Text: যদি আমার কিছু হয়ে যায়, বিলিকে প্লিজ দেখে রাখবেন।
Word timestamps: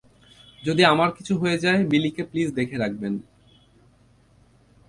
যদি 0.63 0.81
আমার 0.85 1.09
কিছু 1.11 1.33
হয়ে 1.37 1.57
যায়, 1.57 1.81
বিলিকে 1.85 2.23
প্লিজ 2.23 2.49
দেখে 2.53 2.77
রাখবেন। 2.77 3.13